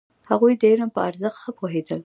هغوی 0.31 0.53
د 0.61 0.63
علم 0.71 0.89
په 0.95 0.99
ارزښت 1.09 1.37
ښه 1.43 1.51
پوهېدل. 1.59 1.99